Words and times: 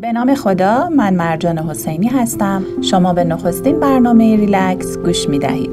به 0.00 0.12
نام 0.12 0.34
خدا 0.34 0.88
من 0.88 1.14
مرجان 1.14 1.58
حسینی 1.58 2.08
هستم 2.08 2.62
شما 2.82 3.12
به 3.12 3.24
نخستین 3.24 3.80
برنامه 3.80 4.36
ریلکس 4.36 4.98
گوش 4.98 5.28
می 5.28 5.38
دهید 5.38 5.70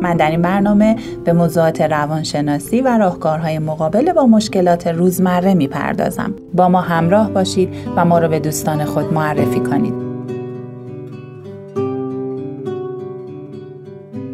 من 0.00 0.16
در 0.16 0.30
این 0.30 0.42
برنامه 0.42 0.96
به 1.24 1.32
موضوعات 1.32 1.80
روانشناسی 1.80 2.80
و 2.80 2.98
راهکارهای 2.98 3.58
مقابله 3.58 4.12
با 4.12 4.26
مشکلات 4.26 4.86
روزمره 4.86 5.54
می 5.54 5.68
پردازم. 5.68 6.34
با 6.54 6.68
ما 6.68 6.80
همراه 6.80 7.30
باشید 7.30 7.68
و 7.96 8.04
ما 8.04 8.18
را 8.18 8.28
به 8.28 8.40
دوستان 8.40 8.84
خود 8.84 9.12
معرفی 9.12 9.60
کنید. 9.60 10.09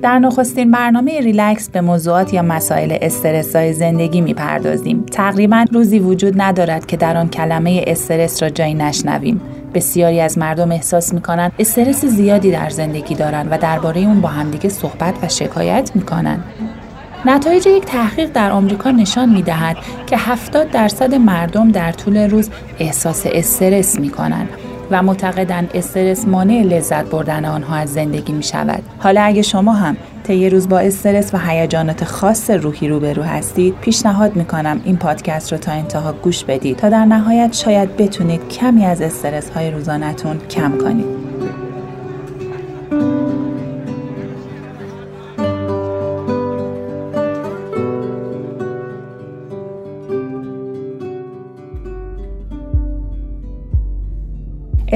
در 0.07 0.19
نخستین 0.19 0.71
برنامه 0.71 1.21
ریلکس 1.21 1.69
به 1.69 1.81
موضوعات 1.81 2.35
یا 2.35 2.43
مسائل 2.43 2.97
استرس 3.01 3.57
های 3.57 3.73
زندگی 3.73 4.21
می‌پردازیم. 4.21 5.07
تقریبا 5.13 5.65
روزی 5.73 5.99
وجود 5.99 6.41
ندارد 6.41 6.87
که 6.87 6.97
در 6.97 7.17
آن 7.17 7.29
کلمه 7.29 7.85
استرس 7.87 8.43
را 8.43 8.51
جایی 8.51 8.75
نشنویم. 8.75 9.41
بسیاری 9.75 10.21
از 10.21 10.39
مردم 10.39 10.73
احساس 10.73 11.15
می‌کنند 11.15 11.53
استرس 11.59 12.05
زیادی 12.05 12.51
در 12.51 12.71
زندگی 12.71 13.15
دارند 13.15 13.49
و 13.51 13.59
درباره 13.59 14.01
اون 14.01 14.21
با 14.21 14.29
همدیگه 14.29 14.69
صحبت 14.69 15.15
و 15.23 15.29
شکایت 15.29 15.91
می‌کنند. 15.95 16.45
نتایج 17.25 17.67
یک 17.67 17.85
تحقیق 17.85 18.33
در 18.33 18.51
آمریکا 18.51 18.91
نشان 18.91 19.29
می 19.29 19.43
دهد 19.43 19.77
که 20.07 20.17
70 20.17 20.71
درصد 20.71 21.15
مردم 21.15 21.71
در 21.71 21.93
طول 21.93 22.17
روز 22.17 22.51
احساس 22.79 23.27
استرس 23.33 24.01
می 24.01 24.09
کنند 24.09 24.49
و 24.91 25.03
معتقدن 25.03 25.69
استرس 25.75 26.29
مانع 26.29 26.63
لذت 26.63 27.11
بردن 27.11 27.45
آنها 27.45 27.77
از 27.77 27.93
زندگی 27.93 28.33
می 28.33 28.43
شود. 28.43 28.83
حالا 28.99 29.23
اگه 29.23 29.43
شما 29.43 29.73
هم 29.73 29.97
طی 30.25 30.51
روز 30.51 30.69
با 30.69 30.79
استرس 30.79 31.35
و 31.35 31.39
هیجانات 31.39 32.05
خاص 32.05 32.51
روحی 32.51 32.89
روبرو 32.89 33.23
هستید 33.23 33.75
پیشنهاد 33.81 34.37
می‌کنم 34.37 34.81
این 34.85 34.97
پادکست 34.97 35.53
رو 35.53 35.59
تا 35.59 35.73
انتها 35.73 36.13
گوش 36.13 36.45
بدید 36.45 36.77
تا 36.77 36.89
در 36.89 37.05
نهایت 37.05 37.53
شاید 37.53 37.97
بتونید 37.97 38.49
کمی 38.49 38.85
از 38.85 39.03
استرس 39.03 39.51
های 39.51 39.71
روزانتون 39.71 40.39
کم 40.39 40.79
کنید 40.79 41.36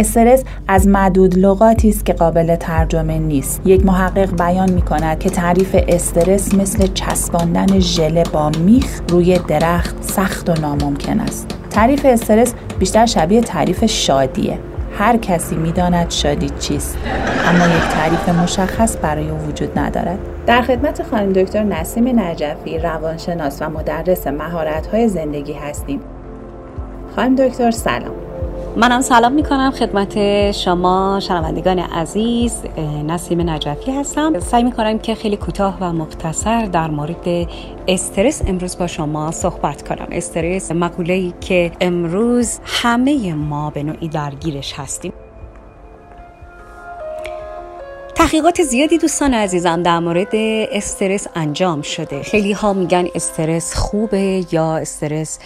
استرس 0.00 0.44
از 0.68 0.88
معدود 0.88 1.38
لغاتی 1.38 1.88
است 1.88 2.06
که 2.06 2.12
قابل 2.12 2.56
ترجمه 2.56 3.18
نیست. 3.18 3.60
یک 3.64 3.86
محقق 3.86 4.36
بیان 4.36 4.70
می 4.72 4.82
کند 4.82 5.18
که 5.18 5.30
تعریف 5.30 5.76
استرس 5.88 6.54
مثل 6.54 6.86
چسباندن 6.86 7.78
ژله 7.78 8.22
با 8.32 8.50
میخ 8.50 9.00
روی 9.08 9.38
درخت 9.48 10.02
سخت 10.02 10.50
و 10.50 10.60
ناممکن 10.60 11.20
است. 11.20 11.46
تعریف 11.70 12.06
استرس 12.06 12.54
بیشتر 12.78 13.06
شبیه 13.06 13.40
تعریف 13.40 13.84
شادیه. 13.84 14.58
هر 14.98 15.16
کسی 15.16 15.56
می‌داند 15.56 16.10
شادی 16.10 16.50
چیست 16.58 16.98
اما 17.46 17.66
یک 17.66 17.82
تعریف 17.82 18.28
مشخص 18.28 18.96
برای 19.02 19.28
او 19.30 19.38
وجود 19.38 19.78
ندارد. 19.78 20.18
در 20.46 20.62
خدمت 20.62 21.02
خانم 21.02 21.32
دکتر 21.32 21.62
نسیم 21.62 22.20
نجفی 22.20 22.78
روانشناس 22.78 23.62
و 23.62 23.70
مدرس 23.70 24.26
مهارت‌های 24.26 25.08
زندگی 25.08 25.52
هستیم. 25.52 26.00
خانم 27.16 27.34
دکتر 27.34 27.70
سلام. 27.70 28.29
منم 28.76 29.00
سلام 29.00 29.32
می‌کنم 29.32 29.70
خدمت 29.70 30.50
شما 30.50 31.20
شنوندگان 31.20 31.78
عزیز 31.78 32.62
نسیم 33.06 33.50
نجفی 33.50 33.92
هستم. 33.92 34.40
سعی 34.40 34.62
می‌کنم 34.62 34.98
که 34.98 35.14
خیلی 35.14 35.36
کوتاه 35.36 35.78
و 35.80 35.92
مختصر 35.92 36.66
در 36.66 36.90
مورد 36.90 37.48
استرس 37.88 38.42
امروز 38.46 38.78
با 38.78 38.86
شما 38.86 39.30
صحبت 39.30 39.88
کنم. 39.88 40.08
استرس 40.12 40.72
مقوله 40.72 41.14
ای 41.14 41.32
که 41.40 41.72
امروز 41.80 42.58
همه 42.64 43.34
ما 43.34 43.70
به 43.70 43.82
نوعی 43.82 44.08
درگیرش 44.08 44.72
هستیم. 44.72 45.12
تحقیقات 48.20 48.62
زیادی 48.62 48.98
دوستان 48.98 49.34
عزیزم 49.34 49.82
در 49.82 49.98
مورد 49.98 50.34
استرس 50.72 51.26
انجام 51.34 51.82
شده. 51.82 52.22
خیلی 52.22 52.52
ها 52.52 52.72
میگن 52.72 53.06
استرس 53.14 53.74
خوبه 53.74 54.44
یا 54.52 54.76
استرس 54.76 55.38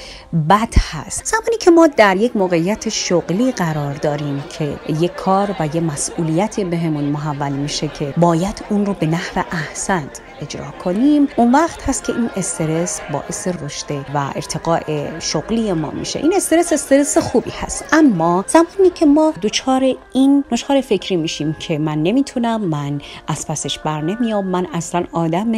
بد 0.51 0.75
هست. 0.91 1.25
زمانی 1.27 1.57
که 1.61 1.71
ما 1.71 1.87
در 1.87 2.17
یک 2.17 2.37
موقعیت 2.37 2.89
شغلی 2.89 3.53
قرار 3.53 3.95
داریم 3.95 4.45
که 4.59 4.79
یک 5.01 5.15
کار 5.15 5.57
و 5.61 5.69
یه 5.75 5.81
مسئولیتی 5.81 6.65
بهمون 6.65 7.05
محول 7.05 7.53
میشه 7.53 7.89
که 7.89 8.15
باید 8.17 8.65
اون 8.71 8.87
رو 8.87 8.95
به 8.95 9.07
نحو 9.07 9.43
احسن 9.53 10.09
اجرا 10.41 10.71
کنیم 10.85 11.29
اون 11.37 11.53
وقت 11.53 11.89
هست 11.89 12.05
که 12.05 12.13
این 12.13 12.31
استرس 12.37 13.01
باعث 13.13 13.49
رشد 13.49 13.91
و 14.15 14.19
ارتقاء 14.35 14.81
شغلی 15.21 15.73
ما 15.73 15.91
میشه. 15.91 16.19
این 16.19 16.35
استرس 16.37 16.73
استرس 16.73 17.19
خوبی 17.19 17.51
هست. 17.51 17.85
اما 17.93 18.45
زمانی 18.49 18.91
که 18.95 19.07
ما 19.07 19.33
دچار 19.43 19.95
این 20.13 20.45
نشخار 20.53 20.81
فکری 20.81 21.17
میشیم 21.17 21.57
که 21.61 21.79
من 21.79 22.03
نمی‌تونم 22.03 22.64
من 22.65 23.01
از 23.27 23.47
پسش 23.47 23.79
بر 23.79 24.01
نمیام. 24.01 24.47
من 24.47 24.67
اصلا 24.73 25.05
آدم 25.13 25.53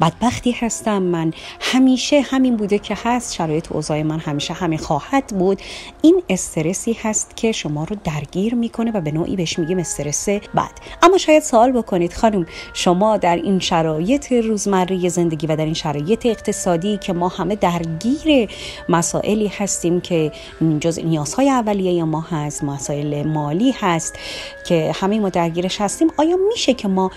بدبختی 0.00 0.52
هستم. 0.52 1.02
من 1.02 1.32
همیشه 1.60 2.20
همین 2.20 2.56
بوده 2.56 2.78
که 2.78 2.96
هست. 3.04 3.34
شرایط 3.34 3.72
اوضاع 3.72 4.02
من 4.02 4.18
همیشه 4.18 4.54
همین 4.54 4.78
خواهد 4.78 5.26
بود. 5.26 5.62
این 6.02 6.22
استرسی 6.28 6.92
هست 6.92 7.36
که 7.36 7.52
شما 7.52 7.84
رو 7.84 7.96
درگیر 8.04 8.54
می‌کنه 8.54 8.90
و 8.90 9.00
به 9.00 9.10
نوعی 9.10 9.36
بهش 9.36 9.58
میگیم 9.58 9.78
استرس 9.78 10.28
بد. 10.28 10.70
اما 11.02 11.18
شاید 11.18 11.42
سوال 11.42 11.72
بکنید 11.72 12.12
خانم 12.12 12.46
شما 12.74 13.16
در 13.16 13.36
این 13.36 13.58
شرایط 13.58 14.32
روزمره 14.32 15.08
زندگی 15.08 15.46
و 15.46 15.56
در 15.56 15.64
این 15.64 15.74
شرایط 15.74 16.26
اقتصادی 16.26 16.98
که 16.98 17.12
ما 17.12 17.28
همه 17.28 17.56
درگیر 17.56 18.50
مسائلی 18.88 19.46
هستیم 19.46 20.00
که 20.00 20.32
جز 20.80 20.98
نیازهای 20.98 21.50
اولیه 21.50 22.04
ما 22.04 22.20
هست 22.20 22.64
مسائل 22.64 23.22
مالی 23.22 23.74
هست 23.80 24.18
که 24.66 24.92
همه 24.94 25.20
ما 25.20 25.28
درگیرش 25.28 25.80
هستیم 25.80 26.08
آیا 26.16 26.36
میشه 26.52 26.74
که 26.74 26.88
ما 26.88 27.10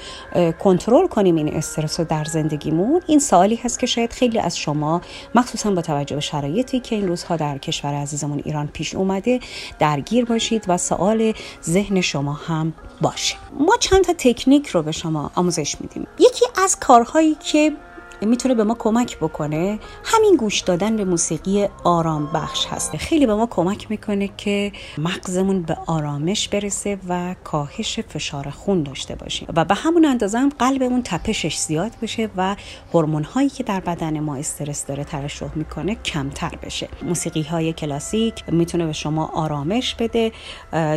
کنترل 0.59 1.07
کنیم 1.07 1.35
این 1.35 1.56
استرس 1.56 2.00
رو 2.00 2.06
در 2.06 2.23
زندگیمون. 2.23 3.01
این 3.07 3.19
سوالی 3.19 3.56
هست 3.56 3.79
که 3.79 3.85
شاید 3.85 4.13
خیلی 4.13 4.40
از 4.40 4.57
شما 4.57 5.01
مخصوصا 5.35 5.72
با 5.72 5.81
توجه 5.81 6.16
به 6.16 6.22
شرایطی 6.22 6.79
که 6.79 6.96
این 6.96 7.07
روزها 7.07 7.35
در 7.35 7.57
کشور 7.57 7.94
عزیزمون 7.94 8.41
ایران 8.46 8.68
پیش 8.68 8.96
اومده 8.96 9.40
درگیر 9.79 10.25
باشید 10.25 10.66
و 10.68 10.78
سوال 10.78 11.34
ذهن 11.63 12.01
شما 12.01 12.34
هم 12.34 12.73
باشه. 13.01 13.35
ما 13.59 13.75
چند 13.79 14.03
تا 14.03 14.13
تکنیک 14.18 14.68
رو 14.68 14.84
به 14.84 14.91
شما 14.91 15.31
آموزش 15.35 15.81
میدیم. 15.81 16.07
یکی 16.19 16.46
از 16.63 16.79
کارهایی 16.79 17.35
که 17.35 17.72
می‌تونه 18.25 18.56
به 18.56 18.63
ما 18.63 18.74
کمک 18.74 19.18
بکنه. 19.18 19.80
همین 20.03 20.36
گوش 20.36 20.62
دادن 20.62 20.96
به 20.96 21.06
موسیقی 21.06 21.68
آرام 21.84 22.30
بخش 22.34 22.66
هست. 22.66 22.97
خیلی 22.97 23.25
به 23.25 23.36
ما 23.36 23.46
کمک 23.46 23.91
می‌کنه 23.91 24.30
که 24.38 24.72
مغزمون 24.97 25.62
به 25.62 25.78
آرامش 25.88 26.47
برسه 26.47 26.97
و 27.09 27.35
کاهش 27.44 28.00
فشار 28.00 28.50
خون 28.50 28.84
داشته 28.84 29.16
باشیم. 29.16 29.47
و 29.56 29.66
به 29.66 29.75
همون 29.75 30.06
اندازه 30.06 30.38
هم 30.40 30.50
قلبمون 30.59 31.02
تپشش 31.03 31.58
زیاد 31.58 31.91
بشه 32.02 32.30
و 32.38 32.56
هورمون 32.94 33.24
هایی 33.24 33.50
که 33.50 33.64
در 33.64 33.80
بدن 33.80 34.19
ما 34.19 34.35
استرس 34.35 34.85
داره 34.85 35.03
ترشح 35.03 35.50
می‌کنه 35.56 35.96
کمتر 35.96 36.52
بشه. 36.64 36.88
موسیقی 37.02 37.41
های 37.41 37.74
کلاسیک 37.74 38.44
می‌تونه 38.47 38.85
به 38.85 38.94
شما 38.94 39.31
آرامش 39.34 39.96
بده 39.96 40.31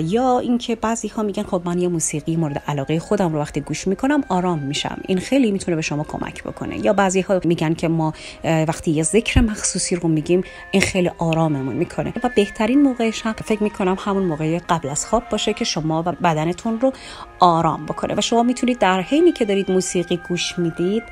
یا 0.03 0.38
اینکه 0.38 0.77
بعضی 0.77 1.09
ها 1.09 1.22
میگن 1.22 1.43
خب 1.43 1.62
من 1.65 1.78
یه 1.78 1.88
موسیقی 1.88 2.37
مورد 2.37 2.62
علاقه 2.67 2.99
خودم 3.00 3.33
رو 3.33 3.38
وقتی 3.38 3.61
گوش 3.61 3.87
می‌کنم 3.87 4.25
آرام 4.28 4.59
میشم. 4.59 5.00
این 5.09 5.19
خیلی 5.19 5.50
می‌تونه 5.50 5.77
به 5.77 5.83
شما 5.83 6.05
کمک 6.05 6.43
بکنه. 6.43 6.78
یا 6.78 6.93
بعضی 6.93 7.18
ها 7.21 7.41
میگن 7.45 7.75
که 7.75 7.89
ما 7.89 8.12
وقتی 8.45 8.91
یه 8.91 9.03
ذکر 9.03 9.41
مخصوصی 9.41 9.97
رو 9.97 10.09
میگیم 10.09 10.45
این 10.71 10.83
خیلی 10.83 11.11
آراممون 11.19 11.77
می‌کنه. 11.77 12.12
و 12.25 12.31
بهترین 12.37 12.83
موقعش 12.83 13.23
هم 13.23 13.33
فکر 13.33 13.62
می‌کنم 13.62 13.97
همون 14.01 14.23
موقع 14.23 14.59
قبل 14.69 14.89
از 14.89 15.06
خواب 15.06 15.29
باشه 15.29 15.53
که 15.53 15.65
شما 15.65 16.03
و 16.06 16.12
بدنتون 16.12 16.81
رو 16.81 16.93
آرام 17.41 17.87
بکنه. 17.87 18.15
و 18.15 18.21
شما 18.21 18.43
می‌تونید 18.43 18.79
در 18.79 19.01
حینی 19.01 19.33
که 19.33 19.45
دارید 19.45 19.71
موسیقی 19.71 20.21
گوش 20.29 20.59
می‌دید 20.59 21.03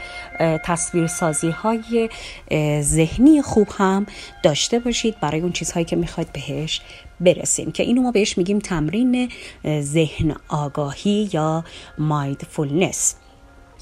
تصویر 0.65 1.07
سازی 1.07 1.51
های 1.51 2.09
ذهنی 2.81 3.43
خوب 3.43 3.69
هم 3.79 4.07
داشته 4.43 4.79
باشید. 4.79 5.21
برای 5.21 5.41
اون 5.41 5.53
چیزهایی 5.53 5.85
که 5.85 5.97
می‌خواید 5.97 6.33
بهش 6.33 6.81
برسیم. 7.21 7.73
که 7.73 7.83
اینو 7.83 8.03
ما 8.03 8.11
بهش 8.11 8.39
میگیم 8.39 8.59
تمرین 8.59 9.29
ذهن 9.81 10.37
آگاهی 10.49 11.31
یا 11.33 11.65
مایندفولنس 11.99 13.15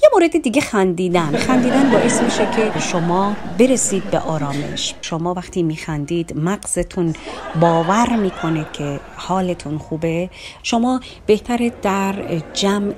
یه 0.05 0.09
مورد 0.13 0.41
دیگه 0.41 0.61
خندیدن. 0.61 1.37
خندیدن 1.37 1.91
باعث 1.91 2.21
میشه 2.21 2.47
که 2.55 2.79
شما 2.79 3.35
برسید 3.59 4.03
به 4.11 4.19
آرامش. 4.19 4.93
شما 5.01 5.33
وقتی 5.33 5.63
میخندید 5.63 6.37
مغزتون 6.37 7.13
باور 7.61 8.15
می‌کنه 8.15 8.65
که 8.73 8.99
حالتون 9.15 9.77
خوبه. 9.77 10.29
شما 10.63 10.99
بهتره 11.25 11.71
در 11.81 12.15
جمع 12.53 12.93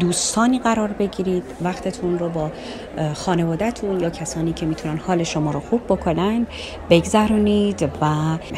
دوستانی 0.00 0.58
قرار 0.58 0.88
بگیرید. 0.88 1.42
وقتتون 1.62 2.18
رو 2.18 2.28
با 2.28 2.50
خانوادهتون 3.14 4.00
یا 4.00 4.10
کسانی 4.10 4.52
که 4.52 4.66
می‌تونن 4.66 4.98
حال 4.98 5.22
شما 5.22 5.50
رو 5.50 5.60
خوب 5.60 5.80
بکنن 5.88 6.46
بگذرونید 6.90 7.88
و 8.00 8.06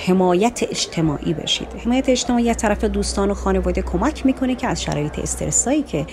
حمایت 0.07 0.63
اجتماعی 0.71 1.35
بشید. 1.35 1.69
حمایت 1.85 2.09
اجتماعی 2.09 2.51
از 2.51 2.57
طرف 2.57 2.85
دوستان 2.85 3.31
و 3.31 3.35
خانواده 3.35 3.83
کمک 3.83 4.27
می‌کنه 4.27 4.55
که 4.55 4.67
از 4.67 4.83
شرایط 4.83 5.19
استرسایی 5.19 5.83
که 5.83 6.07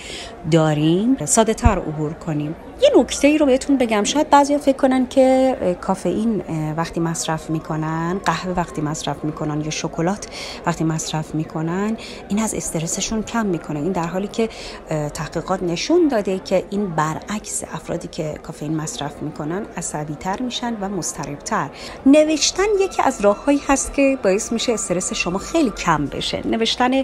داریم 0.50 1.11
ساده 1.24 1.54
تر 1.54 1.78
عبور 1.78 2.12
کنیم. 2.12 2.54
یه 2.82 2.90
نکته 2.96 3.28
ای 3.28 3.38
رو 3.38 3.46
بهتون 3.46 3.78
بگم. 3.78 4.04
شاید 4.04 4.30
بعضی 4.30 4.58
فکر 4.58 4.76
کنن 4.76 5.06
که 5.06 5.56
کافئین 5.80 6.42
وقتی 6.76 7.00
مصرف 7.00 7.50
می‌کنن 7.50 8.20
قهوه 8.24 8.52
وقتی 8.52 8.80
مصرف 8.80 9.24
می‌کنن 9.24 9.60
یا 9.60 9.70
شکلات 9.70 10.26
وقتی 10.66 10.84
مصرف 10.84 11.34
می‌کنن 11.34 11.96
این 12.28 12.42
از 12.42 12.54
استرسشون 12.54 13.22
کم 13.22 13.46
می‌کنه. 13.46 13.80
این 13.80 13.92
در 13.92 14.06
حالی 14.06 14.28
که 14.28 14.48
تحقیقات 14.88 15.62
نشون 15.62 16.08
داده 16.08 16.38
که 16.38 16.64
این 16.70 16.90
برعکس 16.90 17.64
افرادی 17.72 18.08
که 18.08 18.34
کافئین 18.42 18.76
مصرف 18.76 19.22
می‌کنن 19.22 19.66
عصبی 19.76 20.14
تر 20.14 20.42
میشن 20.42 20.76
و 20.80 20.88
مضطرب 20.88 21.38
تر 21.38 21.70
نوشتن 22.06 22.66
یکی 22.80 23.02
از 23.02 23.20
راههایی 23.20 23.60
هست 23.68 23.94
که 23.94 24.18
باعث 24.22 24.52
میشه 24.52 24.72
استرس 24.72 25.12
شما 25.12 25.38
خیلی 25.38 25.70
کم 25.70 26.06
بشه. 26.06 26.46
نوشتن 26.46 27.02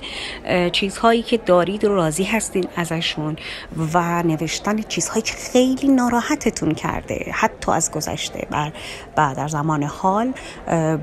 چیزهایی 0.73 1.23
که 1.23 1.37
دارید 1.37 1.85
و 1.85 1.89
راضی 1.89 2.25
هستین 2.25 2.69
ازشون 2.77 3.37
و 3.93 4.23
نوشتن 4.23 4.83
چیزهایی 4.83 5.23
که 5.23 5.35
خیلی 5.35 5.68
ناراحتتون 5.89 6.75
کرده 6.75 7.27
حتی 7.33 7.73
از 7.73 7.91
گذشته. 7.91 8.47
بر 8.51 8.73
بعد 9.17 9.37
در 9.37 9.49
زمان 9.49 9.83
حال 9.83 10.33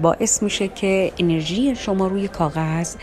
باعث 0.01 0.43
میشه 0.43 0.67
که 0.67 1.11
انرژی 1.17 1.75
شما 1.75 2.07
روی 2.07 2.27
کاغذ 2.27 2.95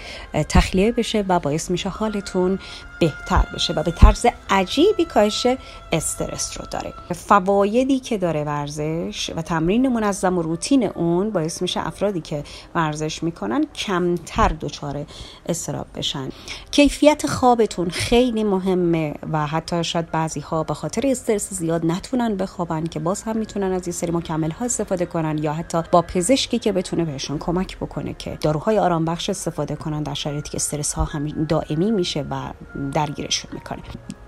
تخلیه 0.49 0.93
بشه 0.93 1.25
و 1.29 1.41
باعث 1.41 1.71
میشه 1.71 1.89
حالتون 1.89 2.59
بهتر 3.03 3.47
بشه 3.55 3.73
و 3.73 3.83
به 3.83 3.91
طرز 3.91 4.27
عجیبی 4.51 5.05
کاهش 5.05 5.47
استرس 5.93 6.61
رو 6.61 6.67
داره. 6.71 6.93
فوایدی 7.15 8.01
که 8.01 8.19
داره 8.19 8.45
ورزش 8.45 9.31
و 9.37 9.43
تمرین 9.43 9.89
منظم 9.89 10.39
و 10.39 10.43
روتین 10.43 10.85
اون 10.85 11.31
باعث 11.31 11.63
میشه 11.63 11.87
افرادی 11.87 12.21
که 12.21 12.45
ورزش 12.75 13.23
می‌کنن 13.23 13.67
کمتر 13.75 14.49
دچار 14.49 15.07
استراب 15.47 15.87
بشن. 15.95 16.29
کیفیت 16.71 17.27
خوابتون 17.27 17.91
خیلی 17.91 18.45
مهمه 18.45 19.15
و 19.33 19.47
حتی 19.47 19.85
شاید 19.85 20.11
بعضی 20.11 20.41
ها 20.41 20.63
به 20.63 20.75
خاطر 20.75 21.07
استرس 21.07 21.55
زیاد 21.55 21.87
نتونن 21.87 22.37
بخوابن 22.37 22.85
که 22.85 23.01
باز 23.01 23.23
هم 23.23 23.37
می‌تونن 23.37 23.73
از 23.73 23.87
این 23.87 23.93
سری 23.93 24.13
مکمل 24.13 24.51
ها 24.51 24.65
استفاده 24.65 25.07
کنن 25.07 25.39
یا 25.39 25.53
حتی 25.53 25.83
با 25.91 26.03
پزشکی 26.03 26.59
که 26.59 26.73
بتونه 26.73 27.05
بهشون 27.05 27.39
کمک 27.39 27.77
بکنه 27.77 28.15
که 28.15 28.39
داروهای 28.41 28.79
آرام 28.79 29.05
بخش 29.05 29.31
استفاده 29.31 29.77
کنن 29.77 30.03
در 30.03 30.15
شرایطی 30.15 30.51
که 30.51 30.57
استرس 30.57 30.93
ها 30.93 31.05
همین 31.05 31.47
دائمی 31.49 31.91
میشه 31.91 32.25
و 32.31 32.51
درگیرشون 32.95 33.51
می‌کنه. 33.55 33.83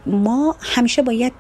ما 0.07 0.57
همیشه 0.61 1.03
باید 1.03 1.33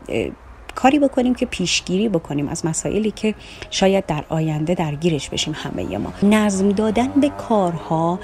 کاری 0.74 0.98
بکنیم 0.98 1.34
که 1.34 1.46
پیشگیری 1.46 2.08
بکنیم 2.08 2.48
از 2.48 2.66
مسائلی 2.66 3.10
که 3.10 3.34
شاید 3.70 4.06
در 4.06 4.24
آینده 4.28 4.74
درگیرش 4.74 5.28
بشیم 5.28 5.54
همه 5.56 5.98
ما. 5.98 6.12
نظم 6.22 6.68
دادن 6.68 7.08
به 7.08 7.28
کارها 7.28 8.18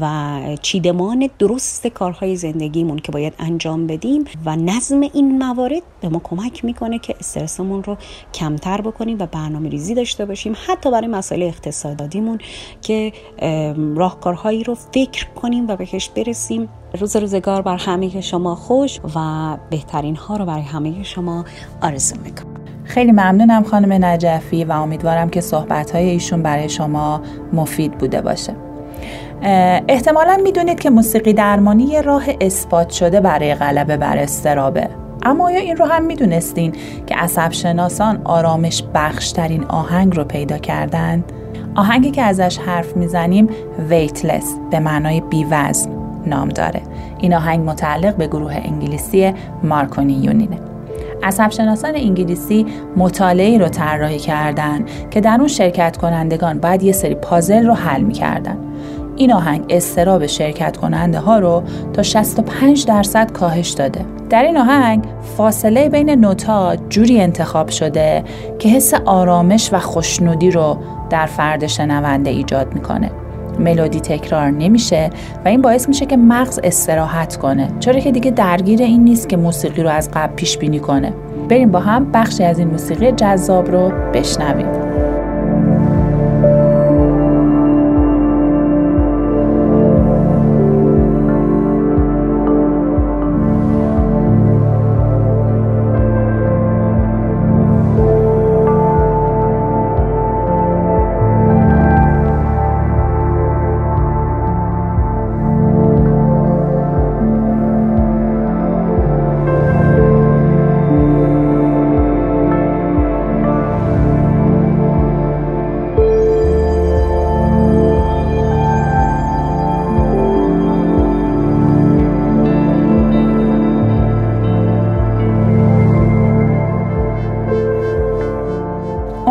و 0.00 0.40
چیدمان 0.62 1.30
درست 1.38 1.86
کارهای 1.86 2.36
زندگیمون 2.36 2.98
که 2.98 3.12
باید 3.12 3.34
انجام 3.38 3.86
بدیم 3.86 4.24
و 4.44 4.56
نظم 4.56 5.00
این 5.00 5.38
موارد 5.38 5.82
به 6.00 6.08
ما 6.08 6.20
کمک 6.24 6.64
می‌کنه 6.64 6.98
که 6.98 7.14
استرسمون 7.20 7.82
رو 7.82 7.96
کمتر 8.34 8.80
بکنیم 8.80 9.16
و 9.18 9.26
برنامه 9.26 9.68
ریزی 9.68 9.94
داشته 9.94 10.24
باشیم 10.26 10.56
حتی 10.66 10.90
برای 10.90 11.08
مسائل 11.08 11.42
اقتصادیمون 11.42 12.38
که 12.82 13.12
راهکارهایی 13.96 14.64
رو 14.64 14.74
فکر 14.74 15.26
کنیم 15.26 15.68
و 15.68 15.76
بهش 15.76 16.08
برسیم. 16.08 16.68
روز 16.94 17.16
روزگار 17.16 17.62
بر 17.62 17.76
همه 17.76 18.20
شما 18.20 18.54
خوش 18.54 19.00
و 19.14 19.18
بهترین 19.70 20.16
ها 20.16 20.36
رو 20.36 20.44
برای 20.44 20.62
همه 20.62 21.02
شما 21.02 21.44
آرزو 21.82 22.16
می‌کنم. 22.24 22.54
خیلی 22.84 23.12
ممنونم 23.12 23.62
خانم 23.62 24.04
نجفی 24.04 24.64
و 24.64 24.72
امیدوارم 24.72 25.28
که 25.28 25.40
صحبت 25.40 25.90
های 25.90 26.08
ایشون 26.08 26.42
برای 26.42 26.68
شما 26.68 27.20
مفید 27.52 27.92
بوده 27.92 28.20
باشه. 28.20 28.54
احتمالا 29.88 30.36
می‌دونید 30.42 30.80
که 30.80 30.90
موسیقی 30.90 31.32
درمانی 31.32 32.02
راه 32.02 32.24
اثبات 32.40 32.90
شده 32.90 33.20
برای 33.20 33.54
غلبه 33.54 33.96
بر 33.96 34.16
استرابه. 34.16 34.88
اما 35.22 35.44
آیا 35.44 35.60
این 35.60 35.76
رو 35.76 35.84
هم 35.84 36.04
می‌دونستین 36.04 36.72
که 37.06 37.14
عصب 37.14 37.52
شناسان 37.52 38.20
آرامش 38.24 38.82
بخشترین 38.94 39.64
آهنگ 39.64 40.16
رو 40.16 40.24
پیدا 40.24 40.58
کردند؟ 40.58 41.32
آهنگی 41.74 42.10
که 42.10 42.22
ازش 42.22 42.58
حرف 42.58 42.96
می‌زنیم 42.96 43.48
ویتلس 43.88 44.54
به 44.70 44.80
معنای 44.80 45.20
بیوزن. 45.20 45.87
نام 46.28 46.48
داره. 46.48 46.80
این 47.18 47.34
آهنگ 47.34 47.70
متعلق 47.70 48.16
به 48.16 48.26
گروه 48.26 48.54
انگلیسی 48.64 49.34
مارکونی 49.62 50.12
یونینه. 50.12 50.58
عصب 51.22 51.50
شناسان 51.50 51.94
انگلیسی 51.94 52.66
مطالعه 52.96 53.58
رو 53.58 53.68
طراحی 53.68 54.18
کردن 54.18 54.84
که 55.10 55.20
در 55.20 55.36
اون 55.38 55.48
شرکت 55.48 55.96
کنندگان 55.96 56.58
باید 56.58 56.82
یه 56.82 56.92
سری 56.92 57.14
پازل 57.14 57.66
رو 57.66 57.74
حل 57.74 58.00
می‌کردن. 58.02 58.56
این 59.16 59.32
آهنگ 59.32 59.64
استراب 59.68 60.26
شرکت 60.26 60.76
کننده 60.76 61.18
ها 61.18 61.38
رو 61.38 61.62
تا 61.92 62.02
65 62.02 62.86
درصد 62.86 63.32
کاهش 63.32 63.70
داده. 63.70 64.04
در 64.30 64.42
این 64.42 64.56
آهنگ 64.56 65.04
فاصله 65.36 65.88
بین 65.88 66.10
نوتا 66.10 66.76
جوری 66.88 67.20
انتخاب 67.20 67.68
شده 67.68 68.24
که 68.58 68.68
حس 68.68 68.94
آرامش 68.94 69.70
و 69.72 69.78
خوشنودی 69.78 70.50
رو 70.50 70.78
در 71.10 71.26
فرد 71.26 71.66
شنونده 71.66 72.30
ایجاد 72.30 72.74
می‌کنه. 72.74 73.10
ملودی 73.58 74.00
تکرار 74.00 74.50
نمیشه 74.50 75.10
و 75.44 75.48
این 75.48 75.62
باعث 75.62 75.88
میشه 75.88 76.06
که 76.06 76.16
مغز 76.16 76.60
استراحت 76.64 77.36
کنه 77.36 77.70
چرا 77.80 78.00
که 78.00 78.12
دیگه 78.12 78.30
درگیر 78.30 78.82
این 78.82 79.04
نیست 79.04 79.28
که 79.28 79.36
موسیقی 79.36 79.82
رو 79.82 79.88
از 79.88 80.10
قبل 80.10 80.34
پیش 80.34 80.58
بینی 80.58 80.80
کنه. 80.80 81.12
بریم 81.48 81.70
با 81.70 81.80
هم 81.80 82.12
بخشی 82.12 82.44
از 82.44 82.58
این 82.58 82.68
موسیقی 82.68 83.12
جذاب 83.12 83.70
رو 83.70 83.92
بشنویم. 84.14 84.87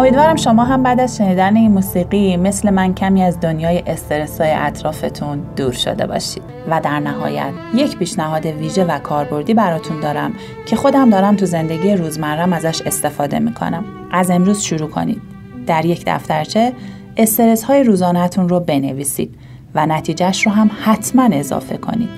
امیدوارم 0.07 0.35
شما 0.35 0.63
هم 0.63 0.83
بعد 0.83 0.99
از 0.99 1.17
شنیدن 1.17 1.55
این 1.55 1.71
موسیقی 1.71 2.37
مثل 2.37 2.69
من 2.69 2.93
کمی 2.93 3.23
از 3.23 3.39
دنیای 3.39 3.83
استرسای 3.87 4.51
اطرافتون 4.51 5.39
دور 5.55 5.71
شده 5.71 6.07
باشید. 6.07 6.43
و 6.69 6.81
در 6.83 6.99
نهایت 6.99 7.51
یک 7.75 7.97
پیشنهاد 7.97 8.45
ویژه 8.45 8.85
و 8.85 8.99
کاربردی 8.99 9.53
براتون 9.53 9.99
دارم 9.99 10.33
که 10.65 10.75
خودم 10.75 11.09
دارم 11.09 11.35
تو 11.35 11.45
زندگی 11.45 11.95
روزمرم 11.95 12.53
ازش 12.53 12.81
استفاده 12.81 13.39
می‌کنم. 13.39 13.85
از 14.11 14.31
امروز 14.31 14.61
شروع 14.61 14.89
کنید. 14.89 15.21
در 15.67 15.85
یک 15.85 16.03
دفترچه 16.07 16.73
استرس 17.17 17.63
های 17.63 17.83
روزانهتون 17.83 18.49
رو 18.49 18.59
بنویسید 18.59 19.35
و 19.75 19.85
نتیجهش 19.85 20.45
رو 20.45 20.51
هم 20.51 20.71
حتما 20.83 21.29
اضافه 21.33 21.77
کنید. 21.77 22.09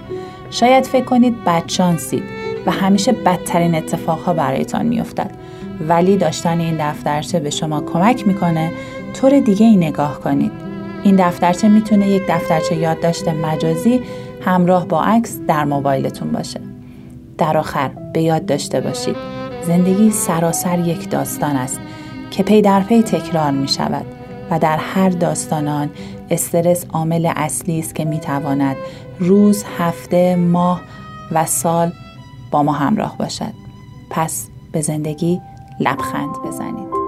شاید 0.51 0.85
فکر 0.85 1.05
کنید 1.05 1.43
بدشانسید 1.45 2.23
و 2.65 2.71
همیشه 2.71 3.11
بدترین 3.11 3.75
اتفاقها 3.75 4.33
برایتان 4.33 4.85
میافتد. 4.85 5.31
ولی 5.87 6.17
داشتن 6.17 6.59
این 6.59 6.89
دفترچه 6.89 7.39
به 7.39 7.49
شما 7.49 7.81
کمک 7.81 8.27
می‌کنه 8.27 8.71
طور 9.13 9.39
دیگه 9.39 9.65
ای 9.65 9.75
نگاه 9.75 10.19
کنید. 10.19 10.51
این 11.03 11.15
دفترچه 11.15 11.67
می‌تونه 11.67 12.07
یک 12.07 12.23
دفترچه 12.29 12.75
یادداشت 12.75 13.27
مجازی 13.27 14.01
همراه 14.41 14.87
با 14.87 15.03
عکس 15.03 15.39
در 15.47 15.65
موبایلتون 15.65 16.31
باشه. 16.31 16.61
در 17.37 17.57
آخر 17.57 17.91
به 18.13 18.21
یاد 18.21 18.45
داشته 18.45 18.81
باشید 18.81 19.15
زندگی 19.67 20.11
سراسر 20.11 20.79
یک 20.79 21.09
داستان 21.09 21.55
است 21.55 21.79
که 22.31 22.43
پی 22.43 22.61
در 22.61 22.81
پی 22.81 23.01
تکرار 23.01 23.51
می 23.51 23.67
شود 23.67 24.05
و 24.51 24.59
در 24.59 24.77
هر 24.77 25.09
داستانان 25.09 25.89
استرس 26.29 26.85
عامل 26.93 27.31
اصلی 27.35 27.79
است 27.79 27.95
که 27.95 28.05
می 28.05 28.19
تواند 28.19 28.75
روز، 29.19 29.63
هفته، 29.77 30.35
ماه 30.35 30.81
و 31.31 31.45
سال 31.45 31.91
با 32.51 32.63
ما 32.63 32.71
همراه 32.71 33.17
باشد. 33.17 33.53
پس 34.09 34.47
به 34.71 34.81
زندگی 34.81 35.41
لبخند 35.79 36.41
بزنید. 36.43 36.98